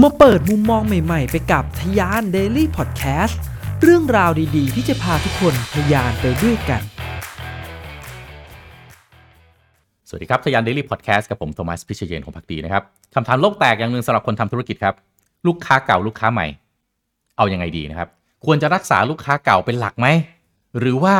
[0.00, 3.36] มาเปิดมุมมองใหม่ ๆ ไปกับทยาน Daily Podcast
[3.82, 6.82] เรื่องราวดีๆ ที่จะพาทุกคนทยานไปด้วยกัน
[10.08, 12.82] สวัสดีครับทยาน Daily Podcast กับผมโทมัสพิเชยเยนของพักดีนะครับ
[13.14, 14.94] คำถามโลกแตกอย่างหนึ่งสำหรับคนทำธุรกิจครับ
[15.46, 16.46] ลูกค้าเก่าลูกค้าใหม่
[17.36, 18.08] เอายังไงดีนะครับ
[18.44, 20.06] ควรจะรักษาลูกค้าเก่าเป็นหลักไหม
[20.78, 21.16] หรือว่า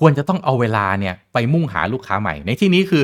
[0.00, 3.02] ควรจะต้องเอาเวลาเนี่ยไปมุ่งหาลูกค้าใหม่ ในที่นี้คือ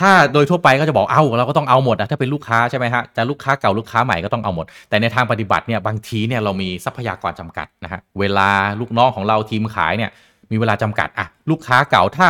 [0.00, 8.48] ถ้าโดยทั่วไปก็จะบอกเอาเราก็ต้องเอาหมดนะถ้าเป็นลูกค้าใช่ไหมฮะจะลูกค้าเก่าลูกค้าใหม่ก็ต้องเอาหมด แต่ในทางปฏิบัติเนี่ยบางทีเนี่ยเรามีทรัพยากรจำกัดนะฮะเวลา
[8.80, 10.10] ลูกน้องของเราทีมขายเนี่ย
[10.50, 12.26] มีเวลาจำกัดอะลูกค้าเก่าถ้า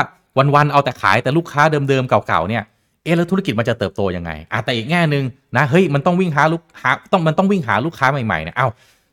[0.54, 2.62] วันๆเอาแต่ขายแต่ลูกค้าเดิมๆเก่าๆเนี่ย
[3.04, 5.24] เอะแล้วธุรกิจมันจะเติบโตยังไงอะแต่อีกแง่หนึ่ง
[5.56, 8.68] นะเฮ้ยมันต้องวิ่งหาลูกหาต้องมันต้องวิ่งหาลูกค้าใหม่ๆเนี่ยเอ้า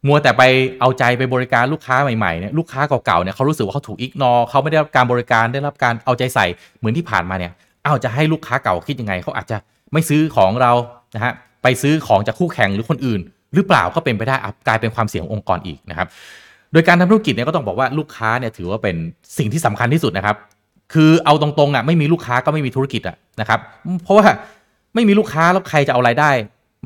[0.08, 0.44] มัวแต่ไป
[0.80, 6.46] เอาใจไปบริการลูกค้าใหม่ๆเนี่ยลูกค้าเก่าๆเนี่ยเขารู้สึกว่าเขาถูกอิกนอเขาไม่ได้รับการบริการได้รับการเอาใจใส่
[6.78, 7.52] เหมือนที่ผ่านมาเนี่ย
[7.88, 9.58] อาจะให้ลูกค้าเก่าคิดยังไงเขาอาจจะ
[9.94, 10.72] ไม่ซื้อของเรา
[11.16, 13.22] นะฮะไปซื้อของจากคู่แข่งหรือคนอื่น
[13.54, 16.08] หรือเปล่าก็เป็นไปได้อะกลายเป็นความเสี่ยงองค์กรอีกนะครับ
[16.72, 18.96] โดยการทำธุรกิจเนี่ยก็ต้องบอกว่าลูกค้าเนี่ยถือว่าเป็น
[19.38, 20.36] สิ่งที่สำคัญที่สุดนะครับ
[20.94, 23.60] คือเอาตรงๆอะไม่มีลูกค้าก็ไม่มีธุรกิจอะนะครับ
[24.04, 24.26] เพราะว่า
[24.96, 26.30] ไม่มีลูกค้าแล้วใครจะเอารายได้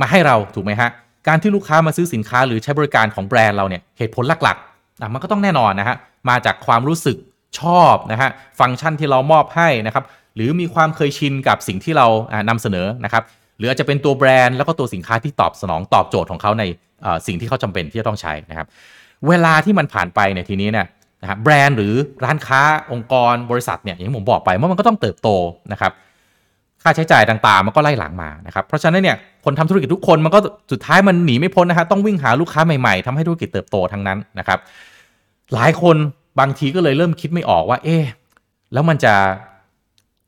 [0.02, 0.90] มาให้เราถูกไหมฮะ
[1.28, 5.96] การที่ลูกค้ามาซื้อสินค้าหรือใช้บริการของแบรนด์เราเนี่ยเหตุผลหลักๆอะมันก็ต้องแน่นอนนะฮะ
[6.30, 7.18] มาจากความรู้สึก
[7.60, 10.04] ชอบนะฮะฟังก์ชันที่เรามอบให้นะครับ
[10.40, 13.24] หรือมีความเคยชินกับสิ่งที่เราอ่านำเสนอนะครับ
[13.58, 16.64] หรืออาจจะเป็นตัวแบรนด์แล้วก็ตัวสินค้าที่ตอบสนองตอบโจทย์ของเขาใน
[17.28, 18.68] สิ่งที่เขาจำเป็นที่จะต้องใช้นะครับ
[19.28, 20.88] เวลาที่มันผ่านไปเนี่ยทีนี้เนี่ย
[21.22, 25.30] นะครับแบรนด์หรือร้านค้าองค์กรบริษัทเนี่ยอย่างที่ผมบอกไปว่ามันก็ต้องเติบโต
[25.72, 25.92] นะครับ
[26.84, 30.40] ค่าใช้จ่ายต่างๆ มันก็ไล่หลังมานะครับ เพราะฉะนั้นเนี่ยคนทำธุรกิจทุกคนมันก็
[30.72, 34.60] สุดท้ายมันหนีไม่พ้นนะฮะต้องวิ่งหาลูกค้าใหม่ๆทำให้ธุรกิจเติบโตทั้งนั้นนะครับ
[35.54, 35.96] หลายคน
[36.40, 37.98] บางทีก็เลยเริ่มคิดไม่ออกว่า เอ๊
[38.74, 39.14] แล้วมันจะ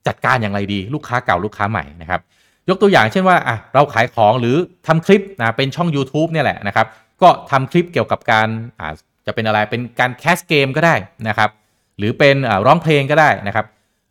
[0.08, 2.22] จัดการอย่างไรดีลูกค้าเก่าลูกค้าใหม่นะครับ
[2.70, 4.56] ยกตัวอย่างเช่นว่าอะเราขายของหรือ
[4.88, 6.88] ทำคลิปนะเป็นช่อง YouTube เนี่ยแหละนะครับ
[7.22, 8.48] ก็ทำคลิปเกี่ยวกับการ
[8.80, 8.94] อ่า
[9.26, 10.96] จะเป็นอะไรเป็นการแคสเกมก็ได้
[11.28, 11.50] นะครับ
[11.98, 13.66] หรือเป็นอ่าร้องเพลงก็ได้นะครับ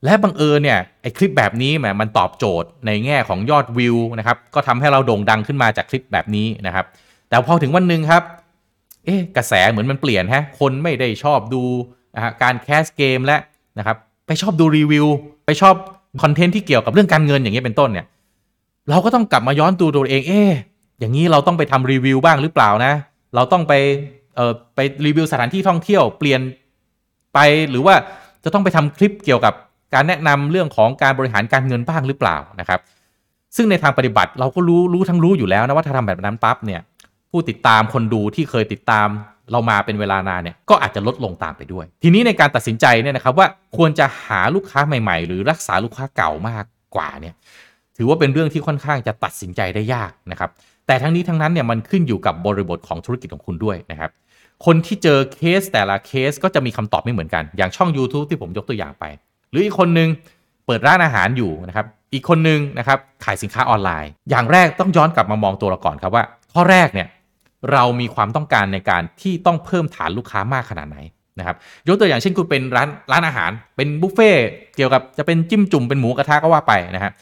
[0.05, 6.87] และบังเอิญเนี่ยไอคลิปแบบนี้แหมมันตอบโจทย์ในแง่ของยอดวิวนะครับ ก็ทำให้เราโด่งดังขึ้นมาจากคลิปแบบนี้นะครับ
[7.29, 8.23] แต่พอถึงวันหนึ่งครับ
[9.05, 11.63] เอ๊ะกระแสเหมือนมันเปลี่ยนฮะคนไม่ได้ชอบดู
[12.15, 13.37] นะฮะการแคสเกมและ
[13.79, 13.97] นะครับ
[14.31, 15.07] ไปชอบดูรีวิว
[15.47, 15.75] ไปชอบ
[16.23, 18.07] คอนเทนต์ที่เกี่ยวกับเรื่องการเงินอย่างเงี้ยเป็นต้นเนี่ย
[18.91, 20.43] เราก็ต้องกลับมาย้อนดูตัวเอง เอ๊
[21.01, 22.93] อย่างนี้เราต้องไปทำรีวิวบ้างหรือเปล่านะ
[23.35, 23.73] เราต้องไป
[24.37, 26.41] เอ่อไปรีวิวสถานที่ท่องเที่ยวเปลี่ยน
[27.35, 27.39] ไป
[27.71, 27.95] หรือว่า
[28.45, 29.55] จะต้องไปทำคลิปเกี่ยวกับ
[29.95, 32.81] การแนะนำเรื่องของการบริหารการเงินบ้างหรือเปล่านะครับ
[33.57, 36.81] ซึ่งในทางปฏิบัติเราก็รู้รู้ทั้งรู้อยู่แล้วนะว่าถ้าทำแบบนั้นปั๊บเนี่ย
[37.31, 39.09] ผู้ติดตามคนดูที่เคยติดตาม
[39.53, 43.47] เรามาเป็นเวลานานเนี่ยก็อาจจะลดลงตามไปด้วย ทีนี้ในการตัดสินใจเนี่ยนะครับว่า
[43.77, 46.65] ควรจะหาลูกค้าใหม่ ๆ หรือรักษาลูกค้าเก่ามาก
[46.97, 47.35] กว่าเนี่ย
[47.97, 50.51] ถือว่าเป็นเรื่องที่ค่อนข้างจะตัดสินใจได้ยากนะครับ
[50.87, 54.11] แต่ทั้งนี้ทั้งนั้นเนี่ยมันขึ้นอยู่กับบริบทของธุรกิจของคุณด้วยนะครับ
[54.67, 59.05] คนที่เจอเคสแต่ละเคสก็จะมีคำตอบไม่เหมือนกัน อย่างช่อง YouTube ที่ผมยกตัวอย่างไป
[59.51, 60.09] หรืออีกคนนึง
[60.67, 67.09] เปิดร้านอาหารอยู่นะครับอีกคนนึงนะครับขายสินค้าออนไลน์ อย่างแรกต้องย้อนกลับมามองตัวเราก่อนครับว่า ข้อแรกเนี่ย
[67.73, 70.99] เรามีความต้องการในการที่ต้องเพิ่มฐานลูกค้ามากขนาดไหน
[71.39, 71.57] นะครับ
[71.89, 74.31] ยกตัวอย่างเช่นคุณเป็นร้านร้านอาหาร เป็นบุฟเฟ่
[74.77, 77.13] เกี่ยวกับจะเป็นจิ้มจุ่มเป็นหมูกระทะก็ว่าไปนะฮะ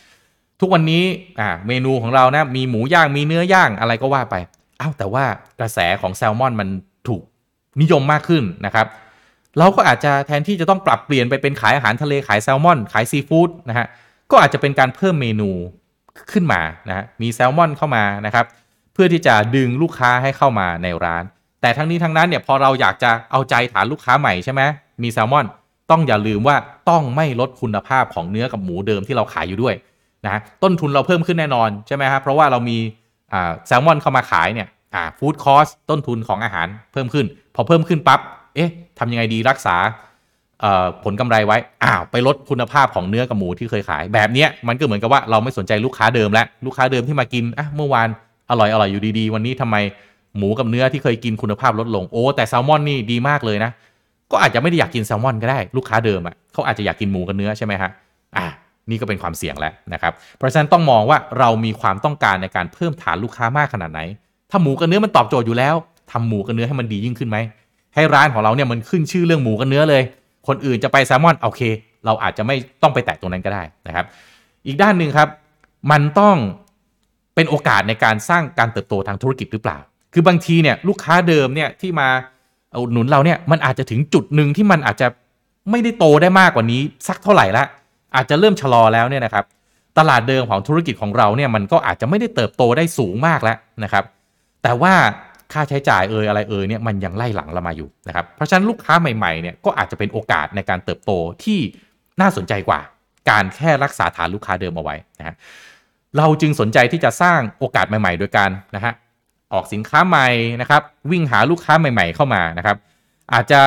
[0.61, 1.03] ทุกวันนี้
[1.41, 4.35] อ่าเมนูของเรานะมีหมูย่างมีเนื้อย่างอะไรก็ว่าไป
[4.81, 5.25] อ้าวแต่ว่า
[5.61, 6.69] กระแสของแซลมอนมัน
[7.09, 7.23] ถูก
[7.81, 8.87] นิยมมากขึ้นนะครับ
[9.59, 13.87] เราก็อาจจะแทนที่จะต้องปรับเปลี่ยนไปเป็นขายอาหารทะเลขายแซลมอน ขายซีฟู้ดนะฮะ
[14.31, 15.51] ก็อาจจะเป็นการเพิ่มเมนู
[16.33, 18.47] ขึ้นมานะฮะมีแซลมอนเข้ามานะครับ
[19.01, 21.25] พื่อที่จะดึงลูกค้าให้เข้ามาในร้าน
[21.61, 24.63] แต่ทั้งนี้ทั้งนั้นเนี่ยพอเราอยากจะเอาใจฐานลูกค้าใหม่ใช่ไหม
[25.03, 25.47] มีแซลมอน
[25.91, 26.57] ต้องอย่าลืมว่า
[26.91, 29.75] ต้องไม่ลดคุณภาพของเนื้อกับหมูเดิมที่เราขายอยู่ด้วย
[30.25, 32.79] นะต้นทุนเราเพิ่มขึ้นแน่นอนใช่ไหมครับเพราะว่าเรามี
[33.67, 38.21] แซลมอนเข้ามาขายเนี่ยอาฟู้ดคอสต้นทุนของอาหารเพิ่มขึ้น พอเพิ่มขึ้นปั๊บ
[38.55, 39.77] เอ๊ะทำยังไงดีรักษา
[41.05, 48.09] ผลกำไรไว้อ้าวไปลดคุณภาพของเนื้อกับหมูที่เคยขาย แบบนี้มันก็เหมือนกับว่าเราไม่สนใจลูกค้าเดิมแล้วลูกค้าเดิมที่มากินอะเมื่อวาน
[48.51, 49.77] อร่อยอร่อยอยู่ดีๆ วันนี้ทำไม
[50.37, 53.71] หมูกับเนื้อที่เคยกินคุณภาพลดลงโอ้แต่แซลมอนนี่ดีมากเลยนะ
[54.31, 57.91] ก็อาจจะไม่ได้อยากกินแซลมอนก็ได้ลูกค้าเดิมอะเขาอาจจะอยากกินหมูกับเนื้อใช่ไหมฮะ
[58.37, 58.47] อะ
[58.91, 64.01] นี่ก็เป็นความเสี่ยงแล้วนะครับ เพราะฉะนั้นต้องมองว่าเรามีความต้องการในการเพิ่มฐานลูกค้ามากขนาดไหน
[64.51, 65.75] ถ้าหมูกับเนื้อมันตอบโจทย์อยู่แล้ว
[66.13, 67.39] ทำหมูกับเนื้อให้มันดียิ่งขึ้นไหม
[67.95, 70.03] ให้ร้านของเราเนี่ยมันขึ้นชื่อเรื่องหมูกับเนื้อเลย
[70.49, 71.63] คนอื่นจะไปแซลมอนโอเค
[72.07, 74.07] เราอาจจะไม่ต้องไปแตะตรงนั้นก็ได้นะครับ
[74.67, 75.29] อีกด้านหนึ่งครับ
[75.91, 76.37] มันต้อง
[77.39, 79.79] เป็นโอกาสในการสร้างการเติบโตทางธุรกิจหรือเปล่า
[80.13, 82.09] คือบางทีเนี่ยลูกค้าเดิมเนี่ยที่มา
[82.81, 85.07] อุดหนุนเราเนี่ยมันอาจจะถึงจุดหนึ่งที่มันอาจจะ
[85.71, 87.65] ไม่ได้โตได้มากกว่านี้ สักเท่าไหร่ละ
[88.17, 89.45] อาจจะเริ่มชะลอแล้วเนี่ยนะครับ
[89.99, 94.05] ตลาดเดิมของธุรกิจของเราเนี่ยมันก็อาจจะไม่ได้เติบโตได้สูงมากแล้วนะครับ
[94.63, 94.95] แต่ว่า
[95.53, 101.13] ค่าใช้จ่ายเอ่ยอะไรเอ่ยเนี่ยมันยังไล่หลังเรามาอยู่นะครับ เพราะฉะนั้นลูกค้าใหม่ๆเนี่ยก็อาจจะเป็นโอกาสในการเติบโต
[101.45, 101.59] ที่
[102.21, 102.81] น่าสนใจกว่า
[103.31, 105.35] การแค่รักษาฐานลูกค้าเดิมเอาไว้นะฮะ
[106.17, 108.93] เราจึงสนใจที่จะสร้างโอกาสใหม่ ๆ โดยการนะฮะ
[109.53, 110.29] ออกสินค้าใหม่
[110.61, 112.77] นะครับ วิ่งหาลูกค้าใหม่ ๆ เข้ามานะครับ
[113.33, 113.61] อาจจะ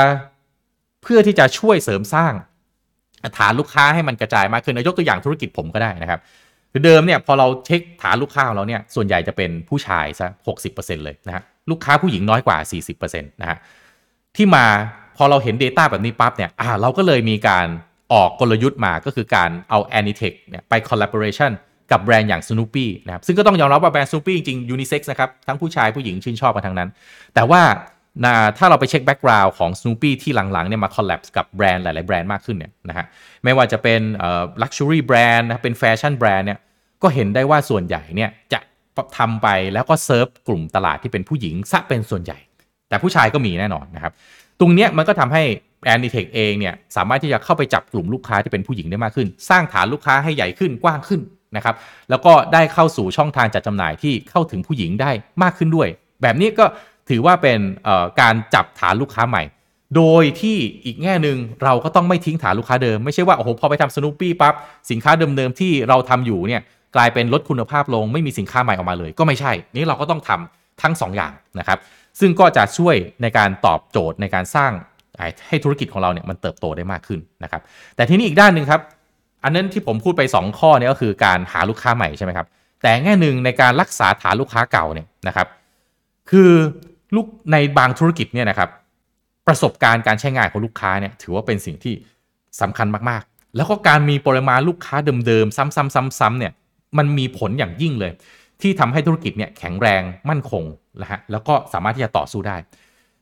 [1.02, 2.34] เพื่อที่จะช่วยเสริมสร้าง
[3.38, 6.20] ฐานลูกค้าให้มันกระจายมากขึ้นยกตัวอย่างธุรกิจผมก็ได้นะครับ
[6.72, 12.58] คือเดิมเนี่ยพอเราเช็คฐานลูกค้าของเราเนี่ยส่วนใหญ่จะเป็นผู้ชายซะหกสิบเปอร์เซ็นต์เลยนะฮะลูกค้าผู้หญิงน้อยกว่า
[12.92, 13.58] 40%นะฮะ
[14.36, 14.66] ที่มา
[15.18, 17.68] พอเราเห็น Data แบบนี้ปั๊บเนี่ยอ่าเราก็เลยมีการ
[18.14, 21.52] ออกกลยุทธ์มาก็คือการเอา Anitech เนี่ยไป collaboration
[21.92, 26.90] กับแบรนด์อย่าง Snoopy นะครับซึ่งก็ต้องยอมรับว่าแบรนด์ Snoopy จริงๆ unisex นะครับ ทั้งผู้ชายผู้หญิงชื่นชอบกันทั้งนั้น
[27.36, 27.62] แต่ว่า
[28.58, 33.06] ถ้าเราไปเช็ค background ของ Snoopy ที่หลังๆเนี่ยมา collab กับแบรนด์หลาย ๆ แบรนด์มากขึ้นเนี่ยนะฮะ
[33.44, 36.60] ไม่ว่าจะเป็นเอ่อ luxury brand นะเป็นแฟชั่นแบรนด์เนี่ย
[37.04, 38.60] ก็เห็นได้ว่าส่วนใหญ่เนี่ยจะ
[39.18, 42.38] ทำไปแล้วก็เซิร์ฟกลุ่มตลาดที่เป็นผู้หญิงซะเป็นส่วนใหญ่
[42.90, 44.14] แต่ผู้ชายก็มีแน่นอนนะครับ
[44.60, 45.44] ตรงเนี้ยมันก็ทำให้
[45.86, 51.22] แอนดิเทคเองเนี่ยสามารถที่จะเข้าไปจับกลุ่มลูกค้าที่เป็นผู้หญิงได้มากขึ้น สร้างฐานลูกค้าให้ใหญ่ขึ้นกว้างขึ้น
[51.56, 51.76] นะครับ
[52.10, 55.12] แล้วก็ได้เข้าสู่ช่องทางจัดจำหน่ายที่เข้าถึงผู้หญิงได้
[55.44, 55.88] มากขึ้นด้วย
[56.22, 56.66] แบบนี้ก็
[57.10, 57.60] ถือว่าเป็น
[58.22, 59.44] การจับฐานลูกค้าใหม่
[59.96, 64.54] โดยที่อีกแง่หนึ่งเราก็ต้องไม่ทิ้งฐานลูกค้าเดิม ไม่ใช่ว่าโอ้โหพอไปทำสนุปปี้ปั๊บ
[64.92, 66.62] สินค้าเดิมๆที่เราทำอยู่เนี่ย
[66.96, 71.80] กลายเป็นลดคุณภาพลง ไม่มีสินค้าใหม่ออกมาเลย ก็ไม่ใช่ นี่เราก็ต้องทำทั้ง 2 อย่างนะครับ
[72.20, 74.72] ซึ่งก็จะช่วยในการตอบโจทย์ในการสร้าง
[75.48, 77.62] ให้ธุรกิจของเราเนี่ยมันเติบโตได้มากขึ้นนะครับ
[77.96, 78.82] แต่ทีนี้อีกด้านหนึ่งครับ
[79.44, 82.48] อันนั้นที่ผมพูดไป 2 ข้อเนี่ยก็คือการหาลูกค้าใหม่ใช่ไหมครับ
[82.82, 85.48] แต่แง่หนึ่งในการรักษาฐานลูกค้าเก่าเนี่ยนะครับ
[86.30, 86.52] คือ
[87.16, 88.70] ลูกในบางธุรกิจเนี่ยนะครับ
[89.48, 91.94] ประสบการณ์การใช้งานของลูกค้าเนี่ยถือว่าเป็นสิ่งที่
[92.62, 94.96] สำคัญมากๆ แล้วก็การมีปริมาณลูกค้า
[95.28, 96.52] เดิมๆ ซ้ำๆๆๆเนี่ย
[96.98, 98.12] มันมีผลอย่างยิ่งเลย
[98.62, 100.64] ที่ทำให้ธุรกิจเนี่ยแข็งแรงมั่นคง
[101.02, 102.58] นะฮะแล้วก็สามารถที่จะต่อสู้ได้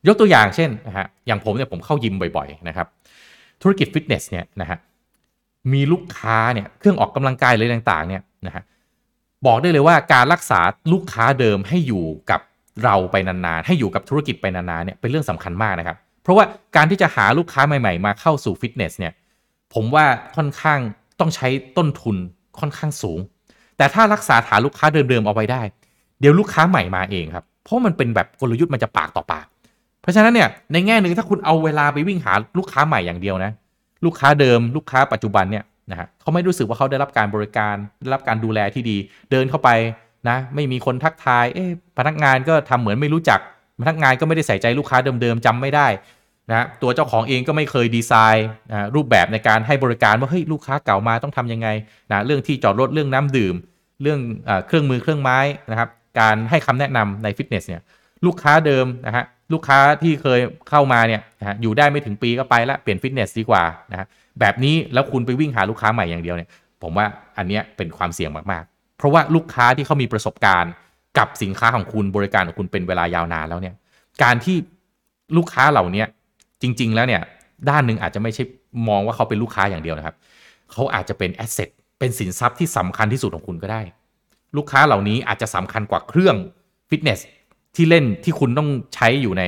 [0.07, 2.88] ยกตัวอย่างเช่นนะฮะอย่างผมเนี่ยผมเข้ายิมบ่อยๆนะครับ
[3.62, 4.77] ธุรกิจฟิตเนสเนี่ยนะฮะ
[5.74, 8.64] มีลูกค้าเนี่ยเครื่องออกกำลังกายอะไรต่างๆเนี่ยนะฮะ
[9.46, 10.60] บอกได้เลยว่าการรักษา
[10.94, 12.42] ลูกค้าเดิมให้อยู่กับ
[12.84, 16.46] เราไปนานๆ ให้อยู่กับธุรกิจไปนานๆเนี่ยเป็นเรื่องสำคัญมากนะครับ เพราะว่า
[16.76, 19.14] การที่จะหาลูกค้าใหม่ๆ มาเข้าสู่ฟิตเนสเนี่ย
[19.74, 20.80] ผมว่าค่อนข้าง
[21.20, 21.48] ต้องใช้
[21.78, 22.16] ต้นทุน
[22.60, 23.20] ค่อนข้างสูง
[23.78, 25.62] แต่ถ้ารักษาฐานลูกค้าเดิมๆเอาไว้ได้
[26.20, 29.46] เดี๋ยวลูกค้าใหม่มาเองครับ เพราะมันเป็นแบบกลยุทธ์มันจะปากต่อปาก
[30.02, 33.52] เพราะฉะนั้นเนี่ยในแง่หนึ่งถ้าคุณเอาเวลาไปวิ่งหาลูกค้าใหม่อย่างเดียวนะ
[34.06, 38.98] ลูกค้าเดิม ลูกค้าปัจจุบันเนี่ยนะฮะเขาไม่รู้สึกว่าเขาได้รับการบริการได้รับการดูแลที่ดี
[39.31, 39.69] เดินเข้าไป
[40.30, 43.40] นะไม่มีคนทักทายเอ๊ะพนักงานก็ทำเหมือนไม่รู้จัก
[43.81, 45.88] พนักงานก็ไม่ได้ใส่ใจลูกค้าเดิมๆจำไม่ได้
[46.51, 51.68] นะตัวเจ้าของเองก็ไม่เคยดีไซน์นะรูปแบบในการให้บริการว่าเฮ้ยลูกค้าเก่ามาต้องทำยังไง
[52.12, 53.56] นะเรื่องที่จอดรถเรื่องน้ำดื่ม
[54.01, 55.38] เรื่องอเครื่องมือเครื่องไม้
[55.72, 57.81] นะครับการให้คำแนะนำในฟิตเนสเนี่ย
[58.25, 64.07] ลูกค้าเดิมนะฮะ ลูกค้าที่เคยเข้ามาเนี่ยนะอยู่ได้ไม่ถึงปีก็ไปละเปลี่ยนฟิตเนสดีกว่านะ
[64.40, 66.50] แบบนี้แล้วคุณไปวิ่งหาลูกค้าใหม่อย่างเดียวเนี่ย
[66.81, 67.06] ผมว่า
[67.38, 70.72] อันเนี้ยเป็นความเสี่ยงมากๆ เพราะว่าลูกค้าที่เขามีประสบการณ์
[71.18, 73.75] กับสินค้าของคุณบริการของคุณเป็นเวลายาวนานแล้วเนี่ย
[74.24, 74.57] การที่
[75.38, 76.04] ลูกค้าเหล่านี้
[76.62, 77.22] จริง ๆ แล้วเนี่ย
[77.69, 78.44] ด้านหนึ่งอาจจะไม่ใช่
[78.90, 80.16] มองว่าเขาเป็นลูกค้าอย่างเดียวนะครับ
[80.72, 81.69] เขาอาจจะเป็นแอสเซท
[82.00, 83.81] เป็นสินทรัพย์ที่สำคัญที่สุดของคุณก็ได้
[84.57, 86.36] ลูกค้าเหล่านี้อาจจะสำคัญกว่าเครื่อง
[86.89, 87.20] ฟิตเนส
[87.76, 89.44] ที่เล่นที่คุณต้องใช้อยู่ใน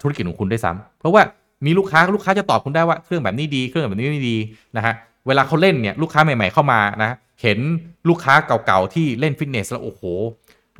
[0.00, 1.22] ธุรกิจของคุณด้วยซ้ำเพราะว่า
[1.66, 4.36] มีลูกค้าลูกค้าจะตอบคุณได้ว่าเครื่องแบบนี้ดี เครื่องแบบนี้ไม่ดี
[4.76, 4.94] นะฮะ
[5.26, 7.58] เวลาเขาเล่นเนี่ยลูกค้าใหม่ ๆเข้ามานะเห็น
[8.08, 10.02] ลูกค้าเก่าๆที่เล่นฟิตเนสแล้วโอ้โห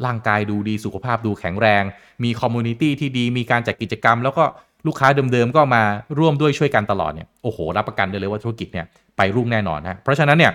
[0.07, 1.83] ร่างกายดูดีสุขภาพดูแข็งแรง
[2.25, 4.45] มี community ที่ดีมีการจัดกิจกรรม แล้วก็
[4.87, 5.83] ลูกค้าเดิมๆก็มา
[6.19, 8.87] ร่วมด้วยช่วยกันตลอดเนี่ยโอ้โห รับประกันได้เลยว่าธุรกิจเนี่ย
[9.17, 10.53] ไปรุ่งแน่นอนนะเพราะฉะนั้นเนี่ย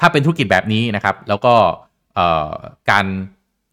[0.00, 1.54] ถ้าเป็นธุรกิจแบบนี้นะครับ แล้วก็
[2.90, 3.06] การ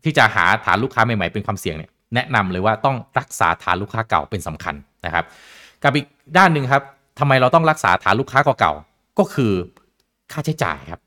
[0.04, 4.76] ที่จะหาฐานลูกค้าใหม่ๆเป็นความเสี่ยงเนี่ยแนะนำเลยว่าต้องรักษาฐานลูกค้าเก่าเป็นสำคัญ
[5.06, 5.26] นะครับ
[5.84, 6.06] กับอีก
[6.38, 6.84] ด้านหนึ่งครับ
[7.20, 8.74] ทำไมเราต้องรักษาฐานลูกค้าเก่า
[9.20, 9.54] ก็คือ
[10.32, 11.02] ค่าใช้จ่ายครับ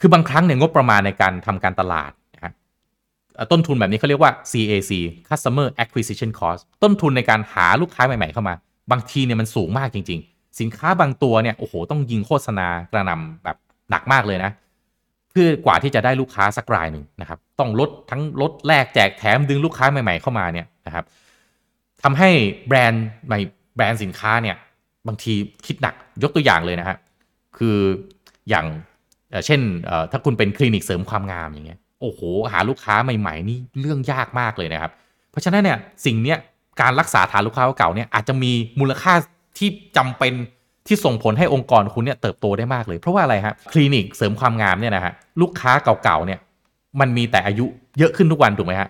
[0.00, 2.52] คือบางครั้งเนี่ยงบประมาณในการทำการตลาดนะ
[3.52, 4.92] ต้นทุนแบบนี้เขาเรียกว่า CAC
[5.28, 8.54] Customer Acquisition Cost ต้นทุนในการหาลูกค้าใหม่ๆเข้ามา
[8.90, 13.56] บางทีเนี่ยมันสูงมากจริง ๆ สินค้าบางตัวเนี่ยโอ้โหต้องยิงโฆษณากระนำแบบ
[13.90, 14.50] หนักมากเลยนะ
[15.36, 21.04] พื่อกว่าที่จะได้ลูกค้าสักรายหนึ่งนะครับ ต้องลดทั้งลดแลกแจกแถมดึงลูกค้าใหม่ ๆ เข้ามาเนี่ยนะครับ
[22.02, 22.30] ทำให้
[22.68, 23.38] แบรนด์ใหม่
[23.76, 24.56] แบรนด์สินค้าเนี่ย
[25.06, 25.34] บางที
[25.66, 26.96] คิดหนักยกตัวอย่างเลยนะฮะ
[27.56, 27.78] คือ
[28.48, 28.66] อย่าง
[29.46, 29.60] เช่น
[30.10, 32.20] ถ้าคุณเป็นคลินิกเสริมความงามอย่างเงี้ยโอ้โห
[32.52, 34.92] หาลูกค้าใหม่ ๆ นี่เรื่องยากมากเลยนะครับ
[35.30, 36.38] เพราะฉะนั้นเนี่ยสิ่งเนี้ย
[36.80, 39.14] การรักษาฐานลูกค้าเก่าเนี่ยอาจจะมีมูลค่า
[39.58, 40.32] ที่จำเป็น
[40.86, 46.40] ที่ส่งผลให้องค์กรคุณเนี่ยเติบโตได้มากเลย เพราะว่าอะไรฮะคลินิกเสริมความงามเนี่ยนะฮะลูกค้าเก่าๆเนี่ย
[47.00, 47.66] มันมีแต่อายุ
[47.98, 48.88] เยอะขึ้นทุกวันถูกไหมฮะ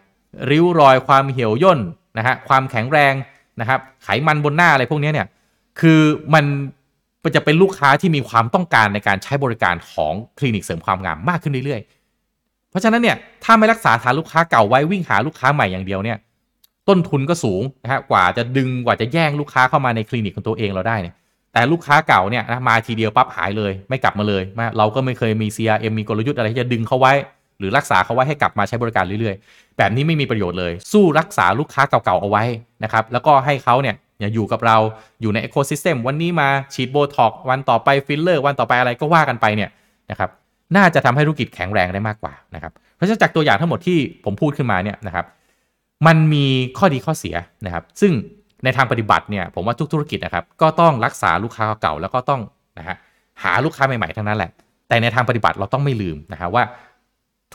[0.50, 1.81] ริ้วรอยความเหี่ยวย่น
[2.19, 3.15] นะฮะความแข็งแรง
[3.61, 5.26] นะครับไขมันบนหน้าอะไรพวกนี้เนี่ย
[5.81, 6.00] คือ
[6.35, 6.45] มัน
[7.37, 16.19] จะเป็นลูกค้าที่มีความต้องการในการใช้บริการของคลินิกเสริมความงามมากขึ้นเรื่อยๆ เพราะฉะนั้นเนี่ยถ้าไม่รักษาฐานลูกค้าเก่าไว้วิ่งหาลูกค้าใหม่อย่างเดียวเนี่ย
[16.88, 21.15] ต้นทุนก็สูงนะฮะกว่าจะดึงกว่าจะแย่งลูกค้าเข้ามาในคลินิกของตัวเองเราได้เนี่ย
[21.56, 27.12] แต่ลูกค้าเก่าเนี่ยนะมาทีเดียวปั๊บหายเลยไม่กลับมาเลยมาเราก็ไม่เคยมี CRM มีกลยุทธ์อะไรที่จะดึงเขาไว้
[27.58, 32.44] หรือรักษาเขาไว้ให้กลับมาใช้บริการเรื่อยๆ แบบนี้ไม่มีประโยชน์เลย สู้รักษาลูกค้าเก่าๆเอาไว้
[32.84, 33.96] นะครับแล้วก็ให้เขาเนี่ย
[34.34, 34.76] อยู่กับเรา
[35.20, 39.70] อยู่ใน Ecosystem วันนี้มาฉีดโบท็อกวันต่อไปฟิลเลอร์วันต่อไปอะไรก็ว่ากันไปเนี่ย
[40.10, 40.30] นะครับ
[40.76, 45.26] น่าจะทำให้ธุรกิจแข็งแรงได้มากกว่านะครับเพราะฉะนั้นจากตัวอย่างทั้งหมดที่ผมพูดขึ้นมาเนี่ยนะครับ
[46.06, 46.46] มันมี
[46.78, 47.36] ข้อดีข้อเสีย
[47.66, 48.12] นะครับ ซึ่ง
[48.64, 52.40] ในทางปฏิบัติเนี่ยผมว่าทุกธุรกิจนะครับก็ต้องรักษาลูกค้าเก่าแล้วก็ต้อง
[52.78, 52.96] นะฮะ
[53.42, 54.50] หาลูกค้าใหม่ๆทั้งนั้นแหละ
[54.88, 56.62] แต่ในทางปฏิบัติเราต้องไม่ลืมนะฮะว่า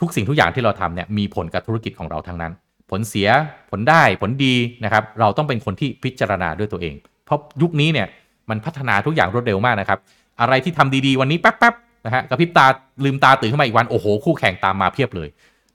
[0.00, 2.52] ทุกสิ่งทุกอย่างที่เราทำเนี่ยมีผลกับธุรกิจของเราทั้งนั้น
[2.90, 3.28] ผลเสีย
[3.70, 4.54] ผลได้ผลดี
[4.84, 6.94] นะครับเราต้องเป็นคนที่พิจารณาด้วยตัวเอง
[7.24, 8.06] เพราะยุคนี้เนี่ย
[8.50, 9.98] มันพัฒนาทุกอย่างรวดเร็วมากนะครับ
[10.40, 12.66] อะไรที่ทำดีๆ วันนี้แป๊บๆนะฮะกระพริบตา
[13.04, 15.28] ลืมตาตื่นขึ้นมาอีกวันโอ้โหคู่แข่งตามมาเพียบเลย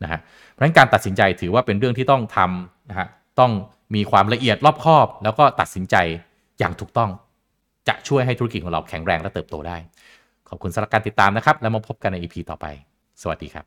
[0.04, 0.20] นะฮะ
[0.52, 3.08] เพราะฉะนั้นการตัดสินใจถือว่าเป็นเรื่องที่ต้องทำนะฮะ
[3.40, 3.52] ต้อง
[3.96, 5.96] มีความละเอียดรอบคอบ แล้วก็ตัดสินใจ
[6.60, 7.10] อย่างถูกต้อง
[7.88, 9.78] จะช่วยให้ธุรกิจของเราแข็งแรงและเติบโตได้
[10.50, 12.66] ขอบคุณสำหรับการติดตามนะครับ แล้วมาพบกันใน EP ต่อไป
[13.22, 13.66] สวัสดีครับ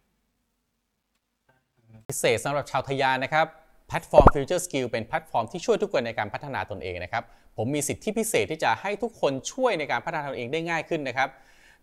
[2.11, 3.47] พิเศษสำหรับชาวทะยานนะครับ
[3.89, 7.23] แพลตฟอร์ม Future Skill เป็นแพลตฟอร์มที่ช่วยทุกคนในการพัฒนาตนเองนะครับ
[7.57, 11.29] ผมมีสิทธิพิเศษที่จะให้ทุกคนช่วยในการพัฒนาตนเองได้ง่ายขึ้นนะครับ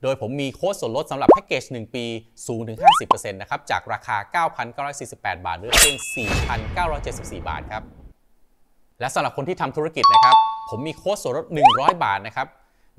[0.03, 2.06] โดยผมมีโค้ดส่วนลดสำหรับแพ็กเกจ 1 ปี
[2.48, 4.46] สูงถึง 50%นะครับ จากราคา
[4.77, 5.96] 9,948 บาทเหลือเพียง
[6.74, 7.84] 4,974 บาทครับ
[9.00, 10.36] และสำหรับคนที่ทำธุรกิจนะครับ
[10.70, 12.48] ผมมีโค้ดส่วนลด 100 บาทนะครับ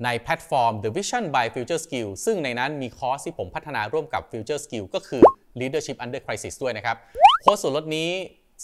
[0.05, 5.23] ในแพลตฟอร์ม The Vision by Future Skill ซึ่งในนั้นมีคอร์สที่ผมพัฒนาร่วมกับ Future Skill ก็คือ
[5.59, 6.97] Leadership Under Crisis ด้วยนะครับ
[7.41, 8.09] โค้ดส่วนลดนี้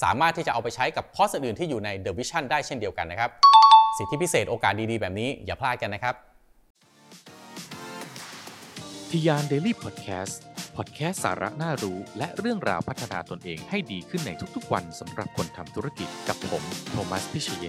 [0.03, 3.29] สามารถที่จะเอาไปใช้กับคอร์สอื่นๆที่อยู่ใน The Vision ได้เช่นเดียวกันนะครับ
[3.97, 6.15] สิทธิพิเศษโอกาสดีๆ แบบนี้อย่าพลาดกันนะครับ
[9.09, 9.75] ทิยานเดลี่
[10.75, 17.67] พอดแคสต์สาระน่ารู้และเรื่องราวพัฒนาตนเองให้ดีขึ้นในทุกๆวันสำหรับคนทำธุรกิจกับผม โทมัส พิเชย